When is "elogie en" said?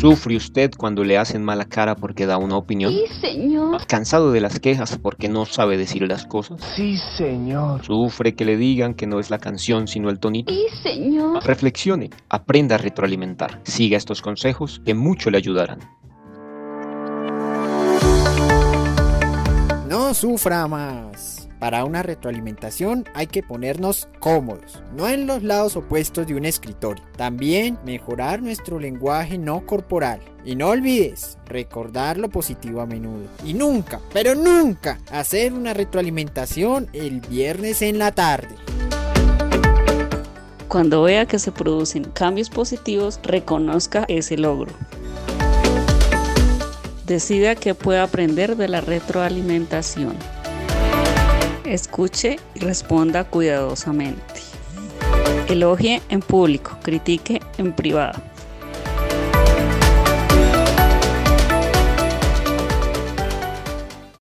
55.48-56.20